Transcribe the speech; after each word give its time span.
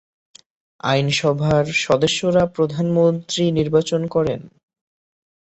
আইনসভার 0.83 1.65
সদস্যরা 1.83 2.43
প্রধানমন্ত্রী 2.55 3.43
নির্বাচন 3.51 4.01
করেন। 4.07 4.41